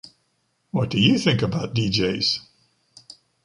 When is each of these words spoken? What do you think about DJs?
What 0.71 0.89
do 0.89 0.99
you 0.99 1.19
think 1.19 1.43
about 1.43 1.75
DJs? 1.75 2.39